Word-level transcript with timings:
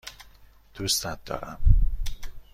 دوستت 0.73 1.25
دارم. 1.25 1.59